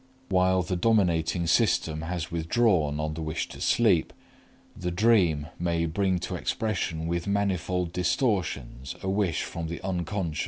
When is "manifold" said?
7.27-7.93